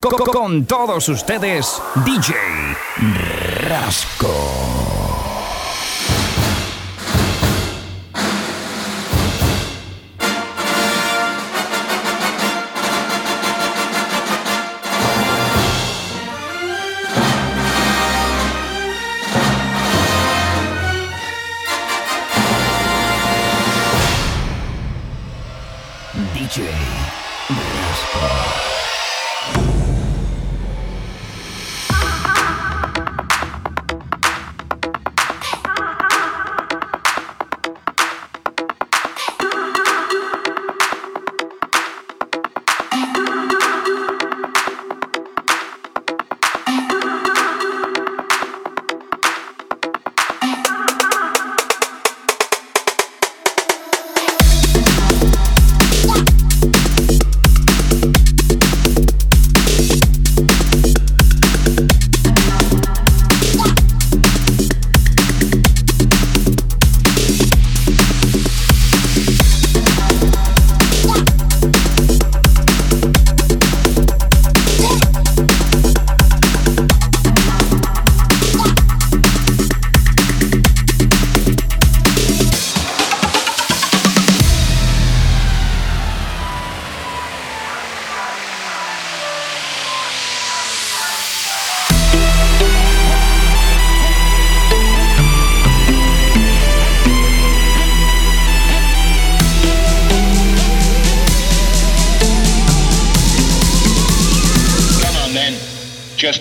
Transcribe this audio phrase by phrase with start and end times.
[0.00, 2.32] Con, con todos ustedes, DJ
[3.68, 5.07] Rasco.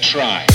[0.07, 0.45] try.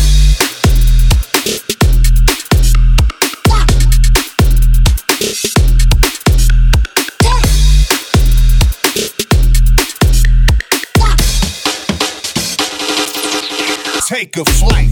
[14.09, 14.92] Take a flight.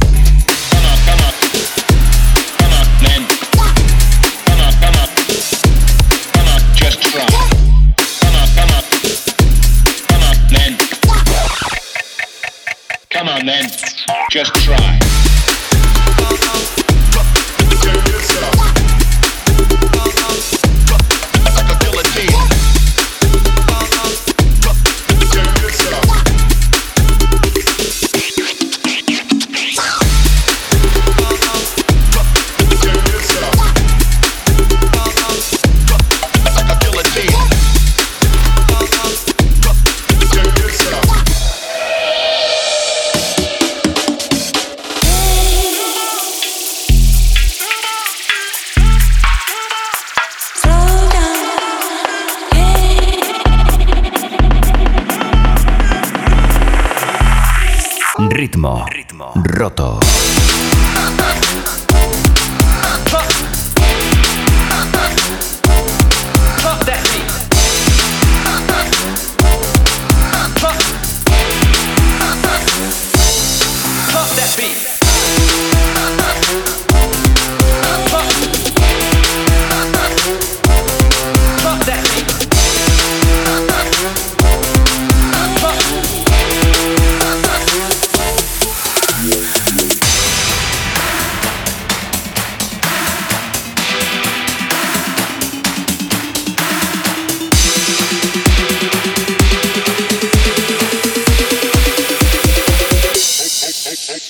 [14.30, 15.19] Just try.
[59.70, 59.99] roto.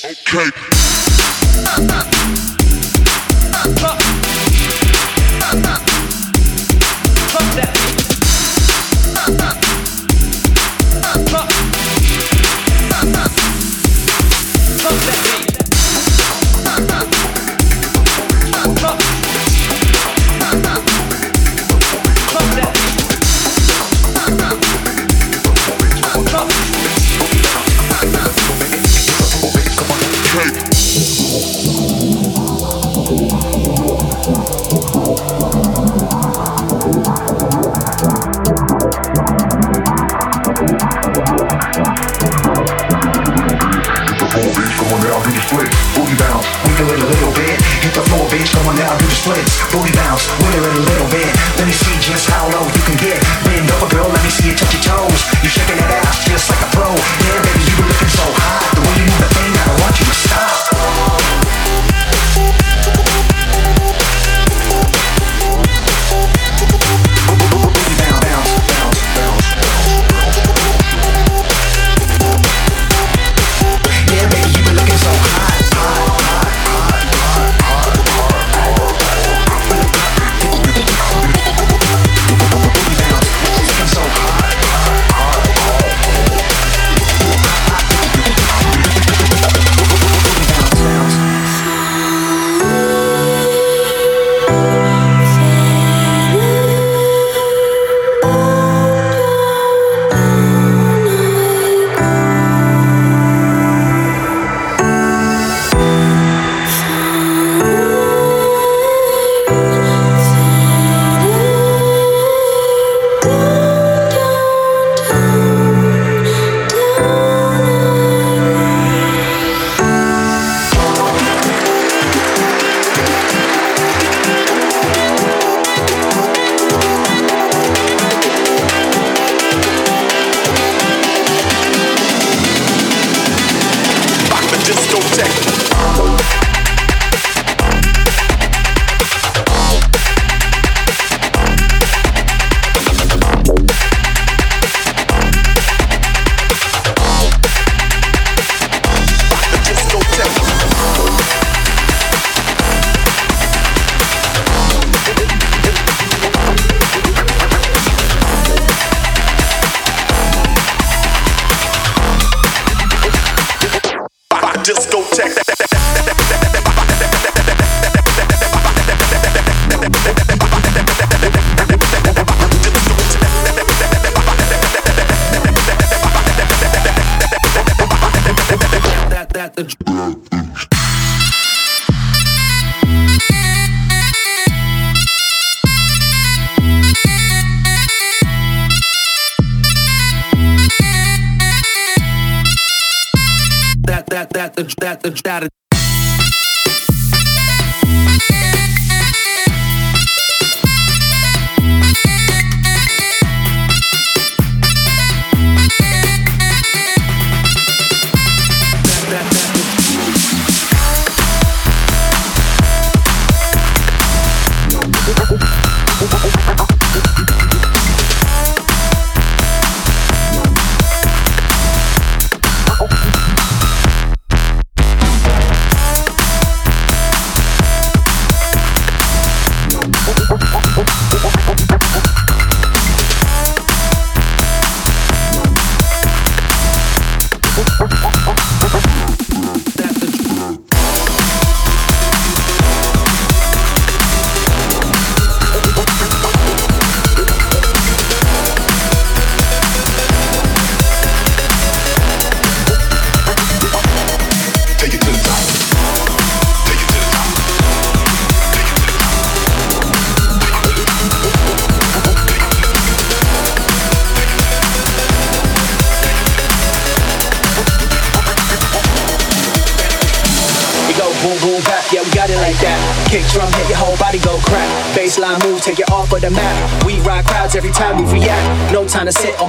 [0.02, 0.48] Okay.
[1.66, 2.04] Uh,
[3.82, 4.19] uh, uh,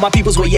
[0.01, 0.57] my people's where you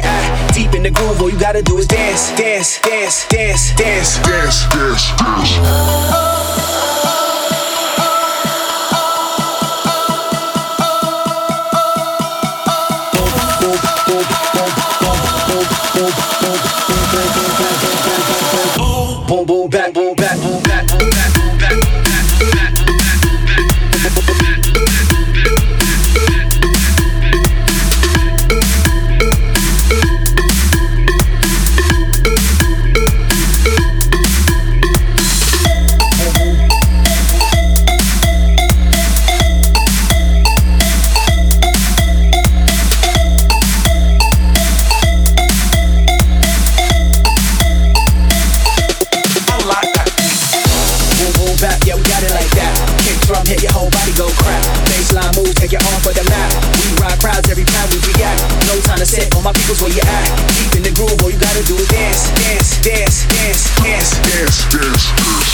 [59.43, 60.27] my people's where you at.
[60.55, 64.63] Deep in the groove, all you gotta do is dance, dance, dance, dance, dance, dance,
[64.71, 65.53] dance, dance.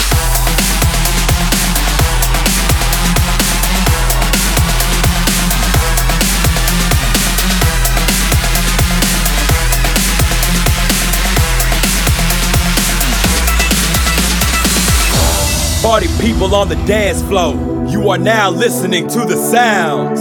[15.82, 17.54] Party people on the dance floor.
[17.88, 20.20] You are now listening to the sounds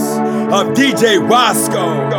[0.51, 2.18] of DJ Rasco.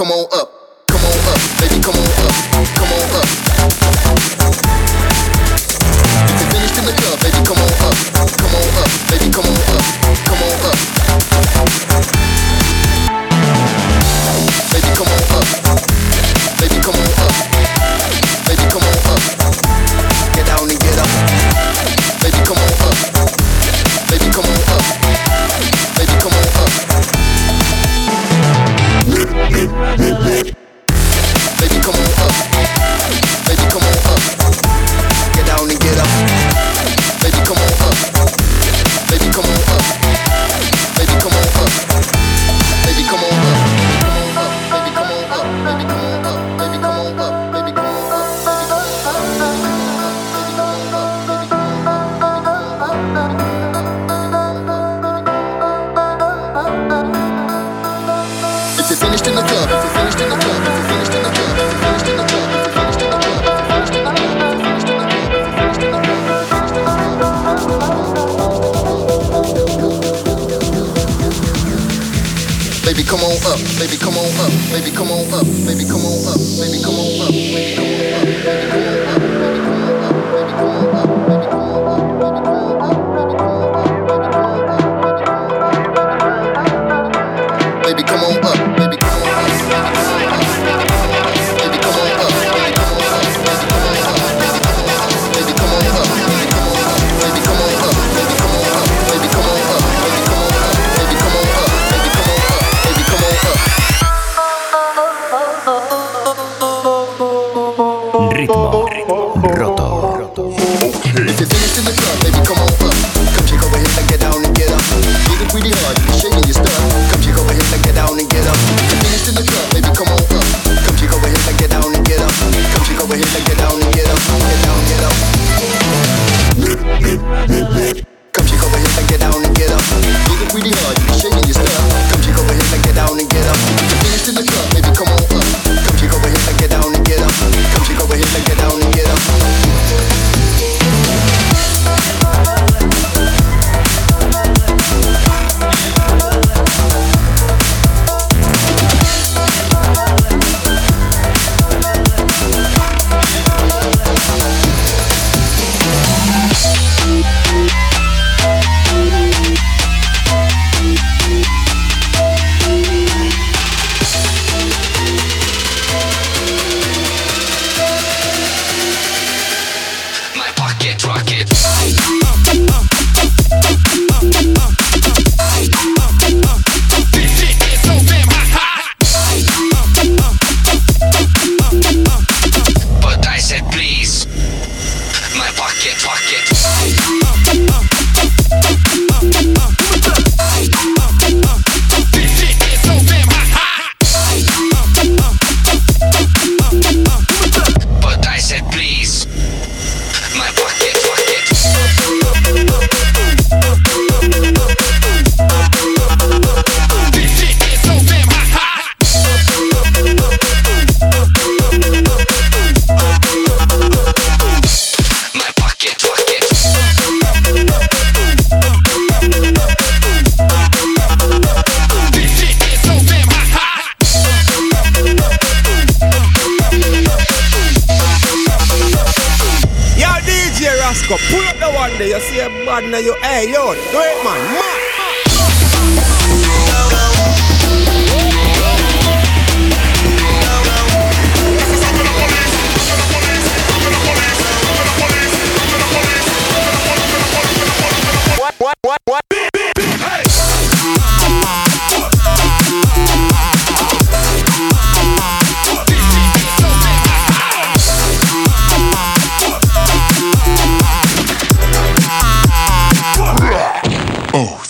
[0.00, 0.49] come on up.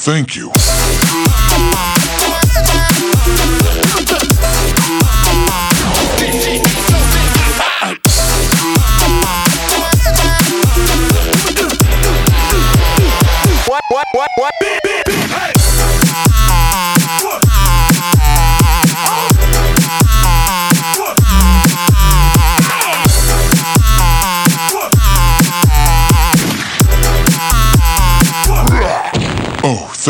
[0.01, 0.49] Thank you.
[13.67, 14.80] What, what, what, what?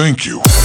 [0.00, 0.59] Thank you.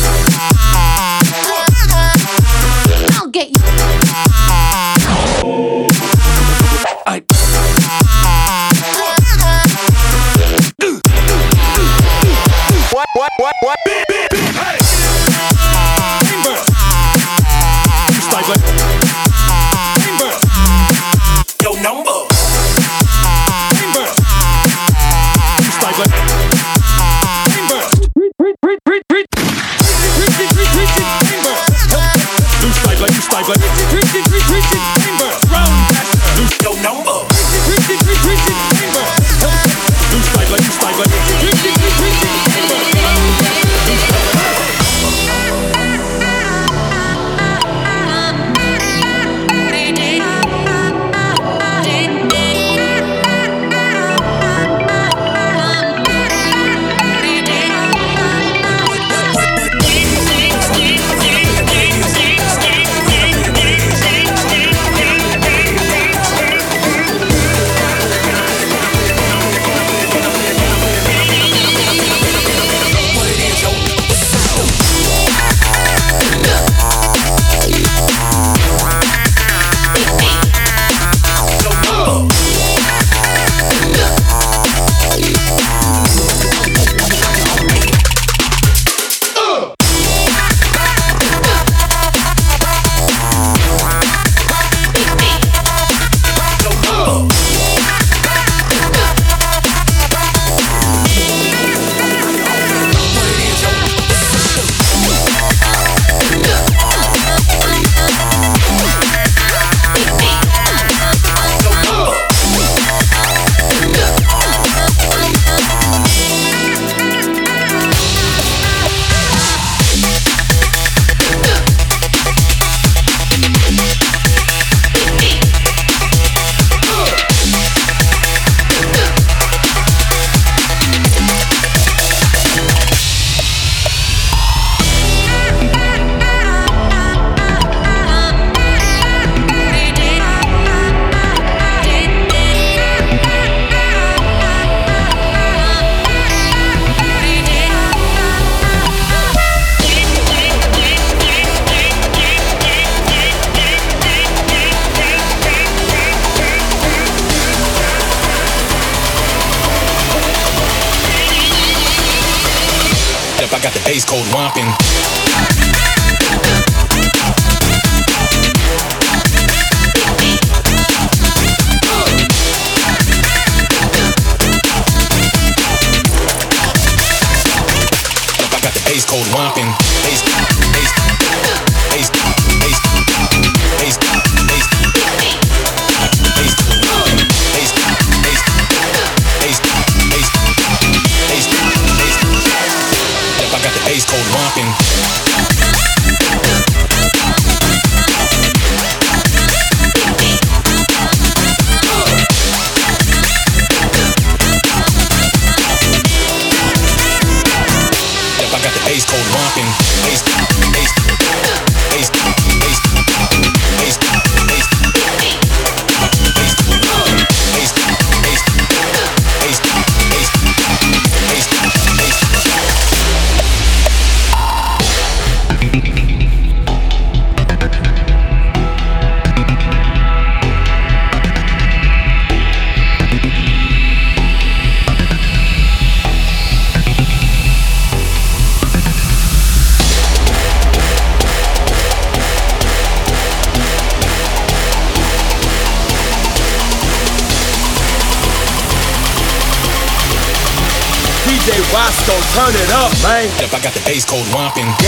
[253.55, 254.84] I got the bass code romping.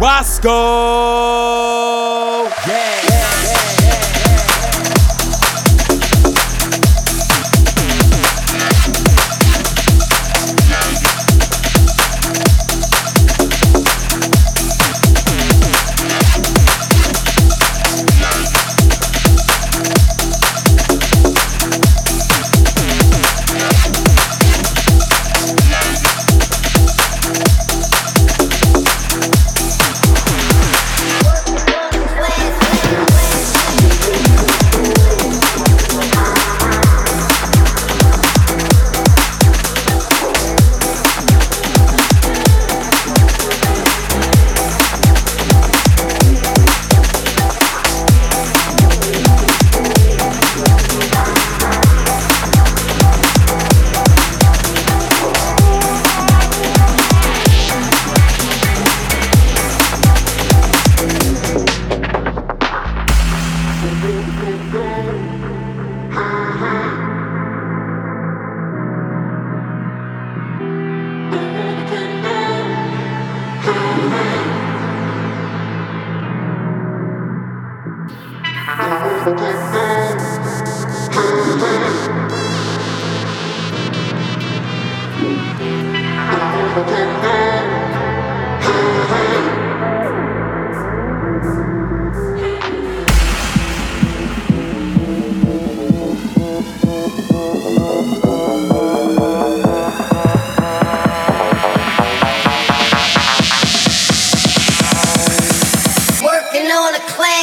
[0.00, 1.13] Rasco.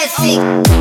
[0.01, 0.80] Classic.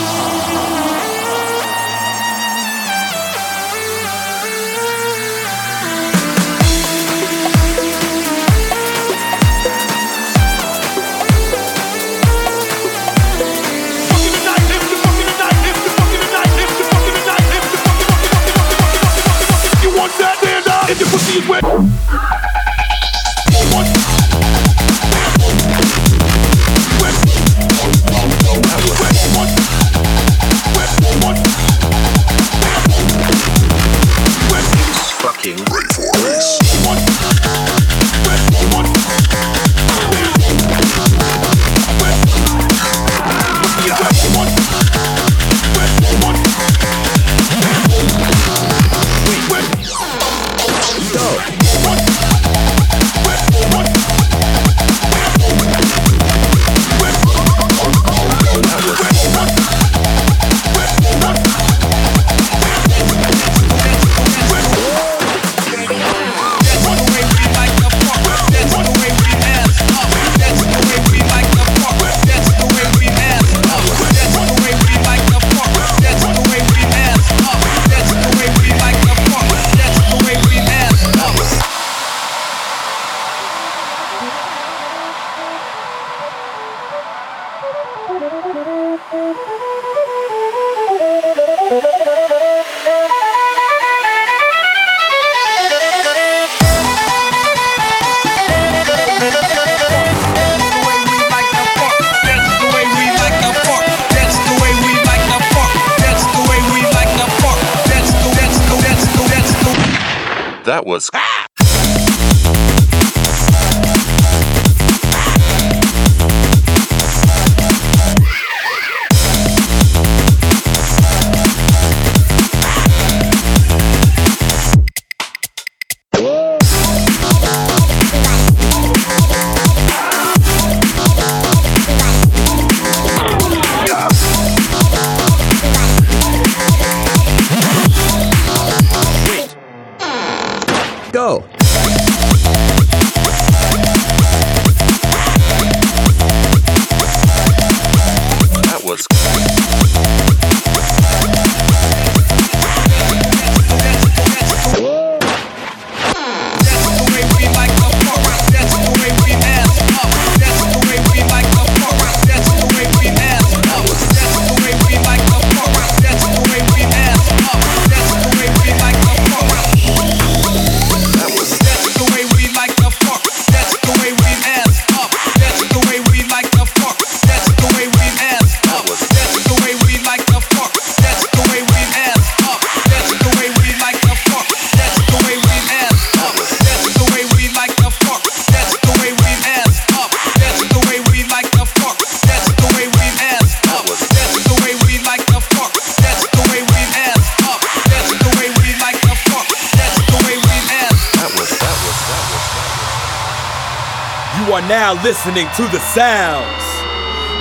[205.11, 206.63] Listening to the sounds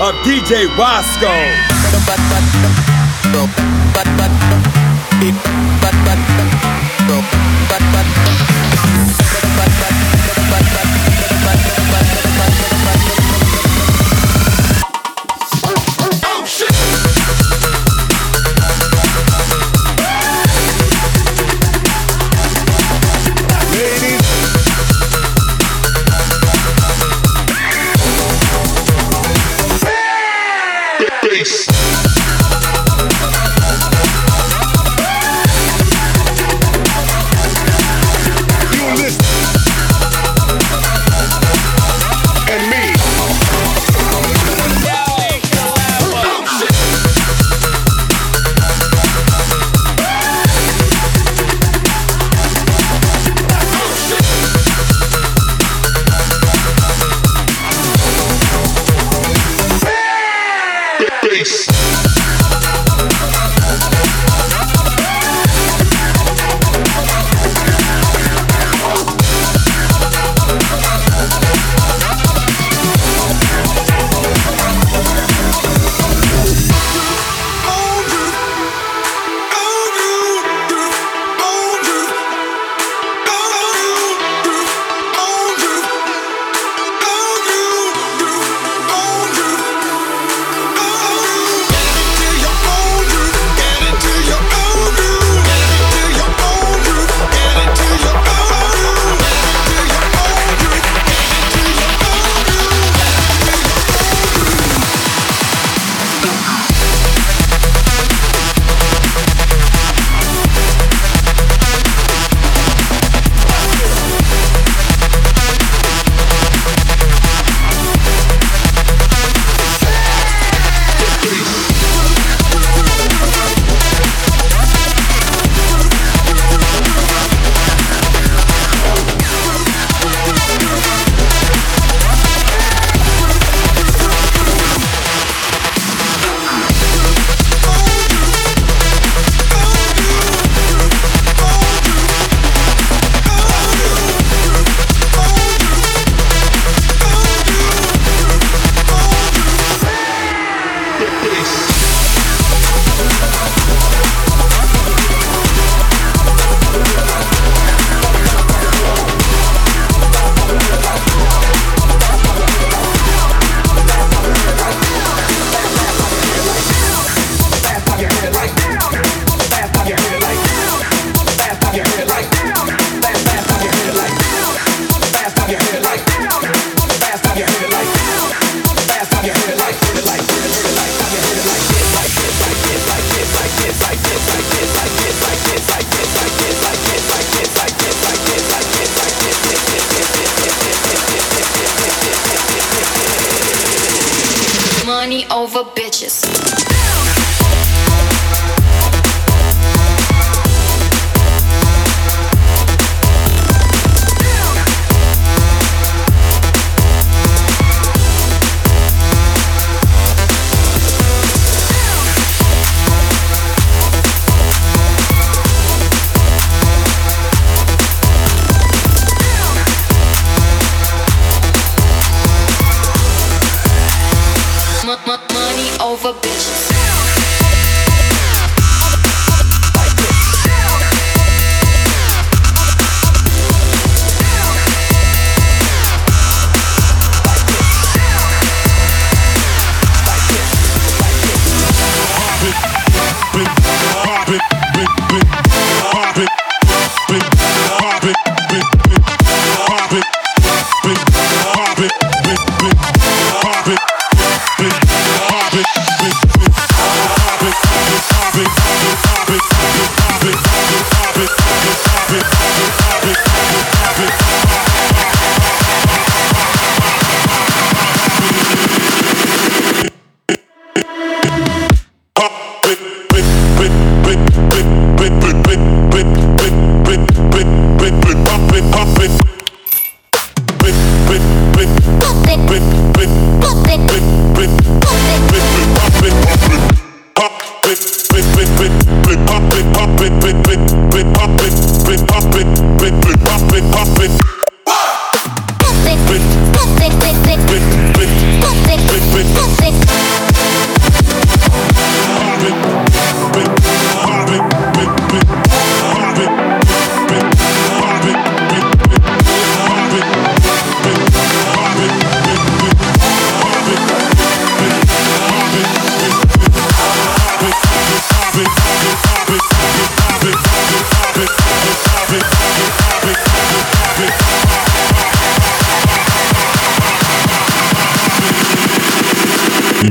[0.00, 1.30] of DJ Rasco.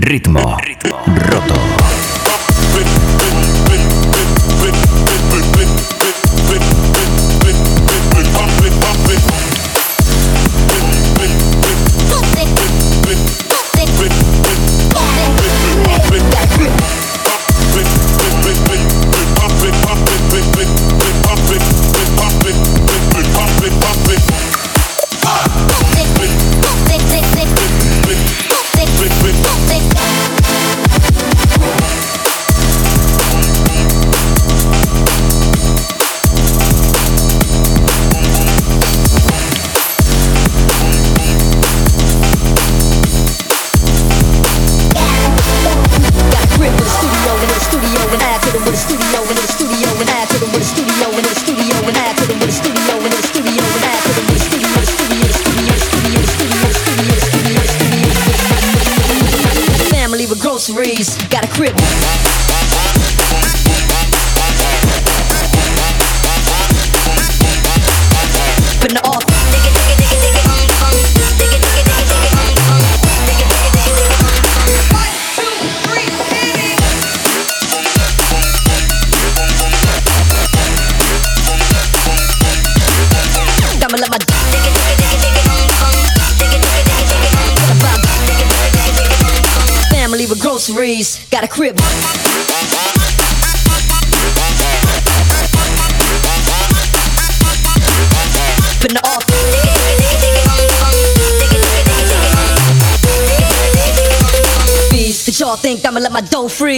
[0.01, 0.55] Ritmo.
[0.63, 0.97] Ritmo.
[1.05, 1.88] Roto.
[105.49, 106.77] Y'all think I'ma let my dough free?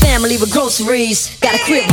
[0.00, 1.86] Family with groceries, got a crib.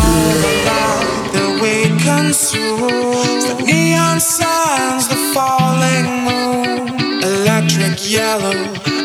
[1.34, 8.97] The wind comes through, the neon signs, the falling moon, electric yellow.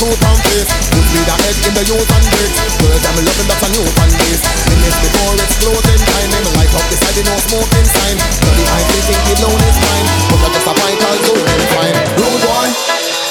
[0.00, 0.72] screw from face.
[0.96, 2.56] Put me the head in the youth and bricks.
[2.80, 4.42] Girls, I'm loving that's a new fan base.
[4.72, 8.16] Minutes before it's closing time, them light up beside the no smoking sign.
[8.16, 10.06] Dirty eyes, they think the loan is mine.
[10.32, 11.96] But I just a vital zone and fine.
[12.16, 12.68] Rude boy.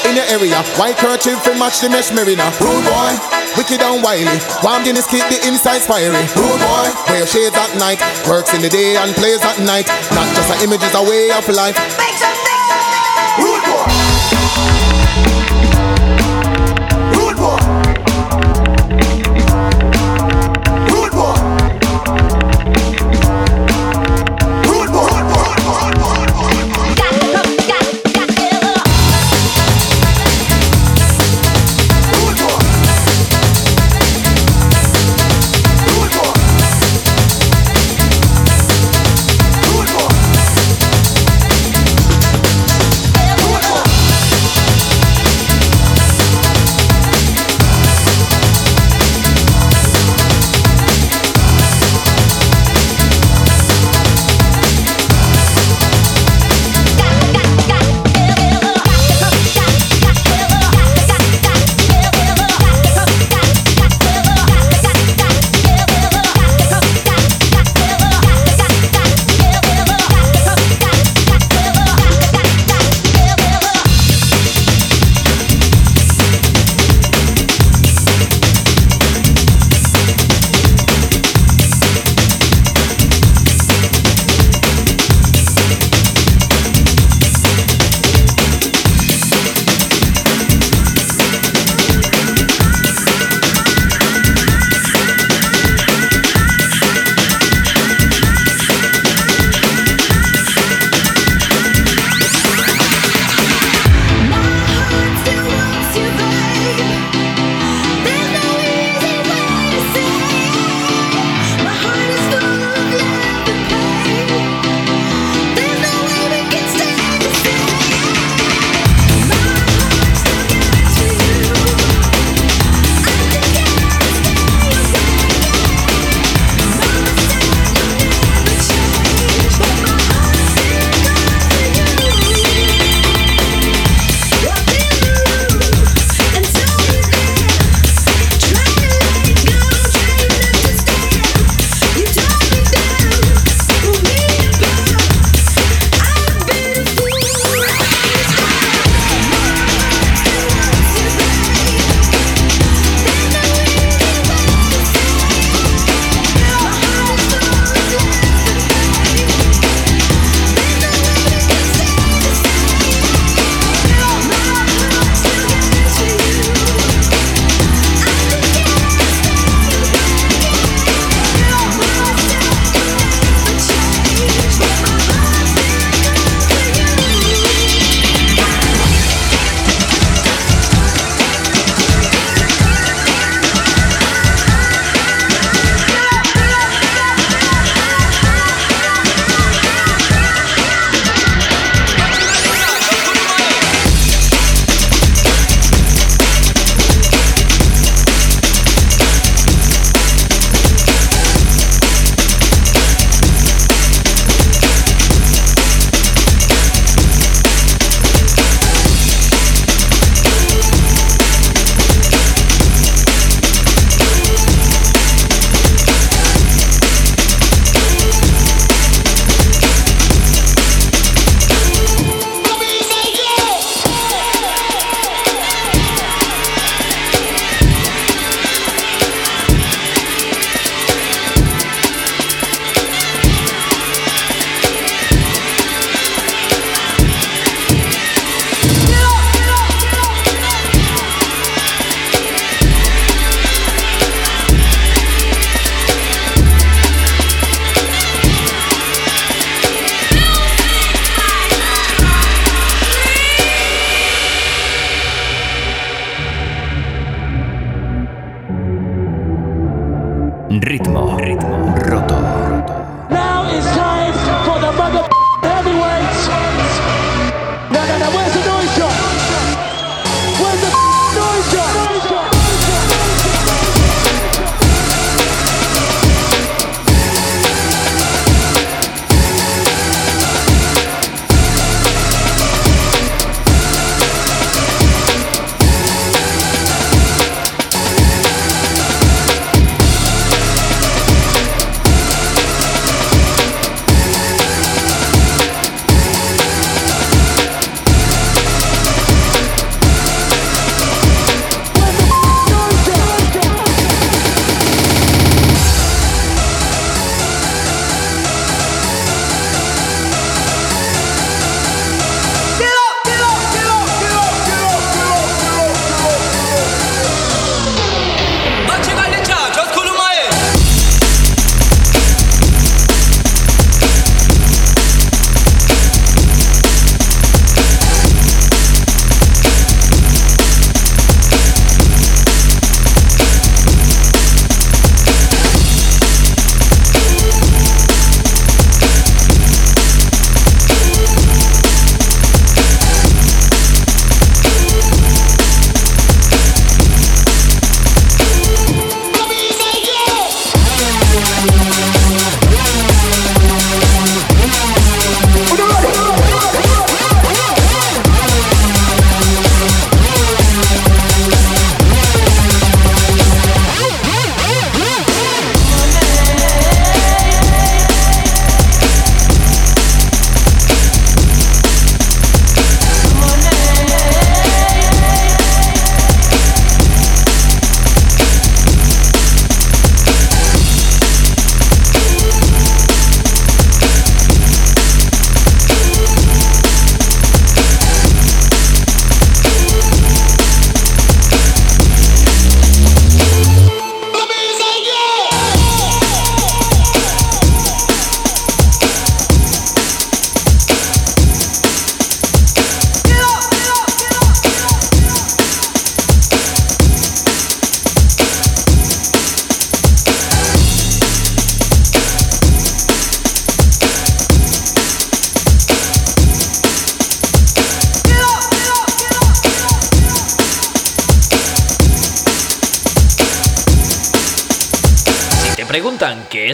[0.05, 2.53] In your area, white kerchief fi match the mesh merina.
[2.61, 3.13] Rude boy,
[3.57, 4.37] wicked and wily.
[4.61, 6.21] Warm Guinness keep the inside fiery.
[6.37, 7.97] Rude boy, wear shades at night,
[8.29, 9.89] works in the day and plays at night.
[10.13, 11.77] Not just an image, it's a way of life.
[11.97, 12.58] Make some,